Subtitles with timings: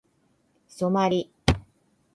[0.67, 1.31] ソマリ